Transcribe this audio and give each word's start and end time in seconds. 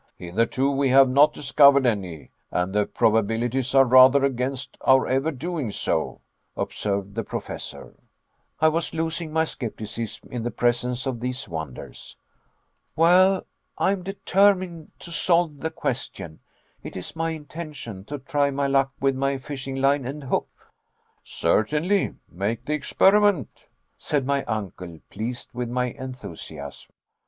"Hitherto 0.17 0.71
we 0.71 0.89
have 0.89 1.07
not 1.07 1.31
discovered 1.31 1.85
any, 1.85 2.31
and 2.49 2.73
the 2.73 2.87
probabilities 2.87 3.75
are 3.75 3.85
rather 3.85 4.25
against 4.25 4.75
our 4.81 5.05
ever 5.05 5.29
doing 5.29 5.71
so," 5.71 6.21
observed 6.57 7.13
the 7.13 7.23
Professor. 7.23 7.93
I 8.59 8.69
was 8.69 8.95
losing 8.95 9.31
my 9.31 9.45
skepticism 9.45 10.31
in 10.31 10.41
the 10.41 10.49
presence 10.49 11.05
of 11.05 11.19
these 11.19 11.47
wonders. 11.47 12.17
"Well, 12.95 13.45
I 13.77 13.91
am 13.91 14.01
determined 14.01 14.91
to 15.01 15.11
solve 15.11 15.59
the 15.59 15.69
question. 15.69 16.39
It 16.81 16.97
is 16.97 17.15
my 17.15 17.29
intention 17.29 18.03
to 18.05 18.17
try 18.17 18.49
my 18.49 18.65
luck 18.65 18.93
with 18.99 19.15
my 19.15 19.37
fishing 19.37 19.75
line 19.75 20.03
and 20.03 20.23
hook." 20.23 20.49
"Certainly; 21.23 22.15
make 22.27 22.65
the 22.65 22.73
experiment," 22.73 23.67
said 23.99 24.25
my 24.25 24.43
uncle, 24.45 24.97
pleased 25.11 25.53
with 25.53 25.69
my 25.69 25.91
enthusiasm. 25.91 26.91